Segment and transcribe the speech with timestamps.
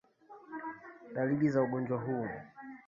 [1.13, 2.27] Dalili za ugonjwa huu